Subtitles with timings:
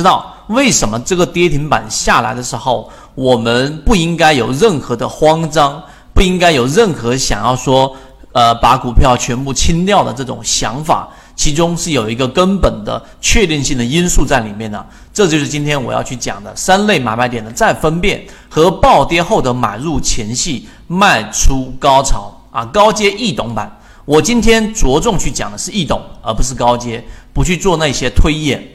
[0.00, 5.82] 知道为什么这个跌停板下来的时候，我们不应该有任何的慌张，
[6.14, 7.94] 不应该有任何想要说，
[8.32, 11.06] 呃，把股票全部清掉的这种想法。
[11.36, 23.70] 其中是有一个根本的确定性的因素在里面的，这就是今天我要去讲的三类买卖点的再分辨和暴跌后的买入前戏卖出高潮啊，高阶易懂版。
[24.06, 27.04] 我今天着重去讲的是易懂，而不是高阶，
[27.34, 28.66] 不去做那些推演。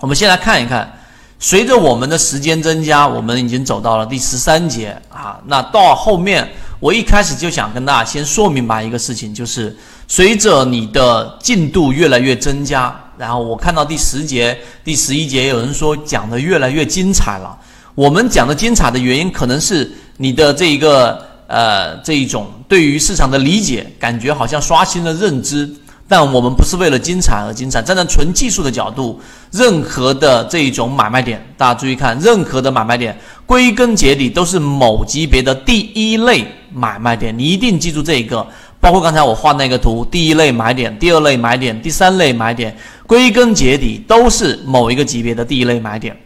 [0.00, 0.92] 我们先来看一看，
[1.38, 5.38] 随着我们的时间增加，我们已经走到了第十三节啊。
[5.46, 6.48] 那到后面，
[6.80, 9.76] 我一开始就想跟大家先说明白一个事情，就是。
[10.10, 17.54] 随着你的进度越来越增加，然后我看到第十节、第十一节有人说讲的越来越精彩了。
[17.94, 25.70] 我们讲的精彩的原因，可能是你的这一个呃这一种对于市场的理解，感觉好像刷新了认知。
[26.08, 38.46] 但我们不是为了精彩而精彩，站在纯技术的角度，任何的这一种买卖点，大家注意看，任何的买卖点，归根结底都是某级别的第一类买卖点，你一定记住这一个。
[38.80, 42.74] 包括刚才我画那个图，第一类买点，第二类买点，第三类买点，
[43.08, 46.16] 归根结底都是某一个级别的第一类买点。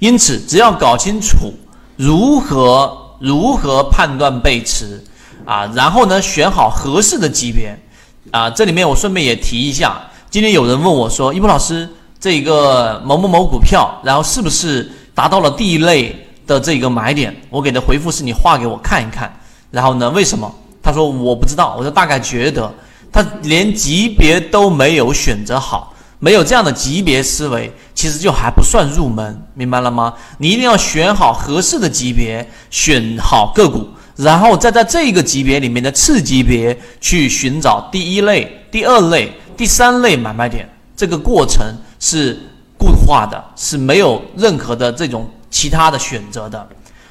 [0.00, 1.54] 因此，只要搞清楚
[1.96, 5.00] 如何如何判断背驰
[5.44, 7.78] 啊，然后呢选好合适的级别
[8.30, 8.50] 啊。
[8.50, 10.00] 这里面我顺便也提一下，
[10.30, 16.14] 今天有人问我说：“一博老师，这个某某某股票，然后是不是达到了第一类
[16.46, 19.32] 的这个买点？”我给的回复是你画给我看一看。
[19.70, 20.52] 然后呢，为什么？
[20.82, 22.72] 他说我不知道，我就大概觉得
[23.12, 30.14] 他连级别都没有选择好，没有这样的级别思维，其实就还不算入门，明白了吗？
[30.38, 33.86] 你一定要选好合适的级别，选好个股，
[34.22, 41.64] 然后再在这个级别里面的次级别去寻找第一类、第二类、第三类买卖点，这个过程
[41.98, 42.38] 是
[42.76, 46.68] 固化的，是没有任何的这种其他的选择的。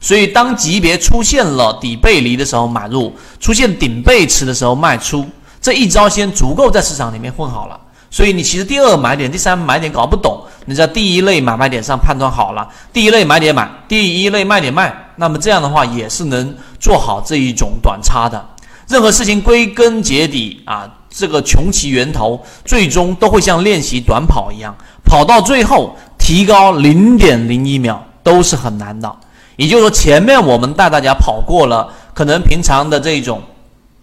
[0.00, 5.24] 所以，当级别出现了底背离的时候买入，出现顶背驰的时候卖出，
[5.60, 7.80] 这一招先足够在市场里面混好了。
[8.10, 18.44] 所以，你其实第二买点、第三买点搞不懂，你在第一类买卖点上判断好了，第一类买点买，第一类卖点卖，那么这样的话也是能做好这一种短差的。
[18.88, 24.74] 任何事情归根结底啊，这个穷其源头，最终都会像练习短跑一样，
[25.04, 29.10] 跑到最后提高零点零一秒都是很难的。
[29.56, 33.40] 也就是说，前面我们带大家跑过了，可能平常的这种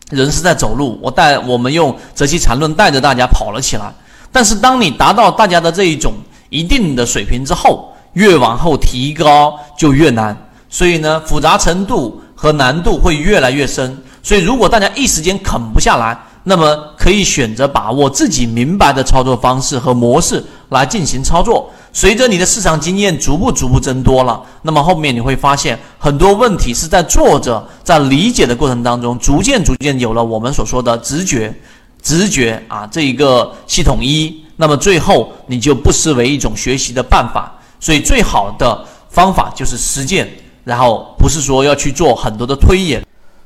[0.09, 3.91] 人是在走路，我带我们用择期缠论带着大家跑了起来。
[4.31, 6.13] 但是，当你达到大家的这一种
[6.49, 10.35] 一定的水平之后，越往后提高就越难。
[10.69, 13.97] 所以呢，复杂程度和难度会越来越深。
[14.21, 21.71] 所以，如果大家一时间啃不下来，那么可以选择把握自己明白的操作方式和模式来进行操作。
[21.91, 31.53] 随着你的市场经验逐步逐步增多了，那么后面你会发现很多问题是在做着，在理解的过程当中，逐渐逐渐有了我们所说的直觉，
[32.01, 37.51] 直觉啊这一个系统一，那么最后你就不失为一种学习的办法。
[37.79, 40.29] 所以最好的方法就是实践，
[40.69, 43.01] 然后不是说要去做很多的推演。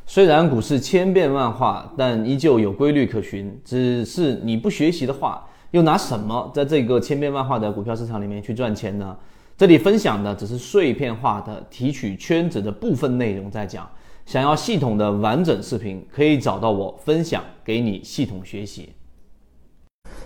[0.06, 3.58] 虽然股市千变万化，但依旧有规律可循。
[3.64, 5.42] 只是你不学习的话。
[5.72, 9.16] 又拿什么在这个千变万化的股票市场里面去赚钱呢？
[9.58, 13.90] 这里分享的只是碎片化的提取圈子的部分内容在讲。
[14.24, 18.90] 想要系统的完整视频，可以找到我分享给你系统学习。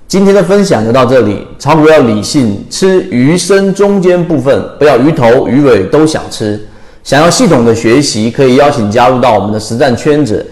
[0.06, 6.68] 今天的分享就到这里，炒股要理性，吃鱼身中间部分，不要鱼头鱼尾都想吃。
[7.08, 10.46] 想要系统的学习，可以邀请加入到我们的实战圈子。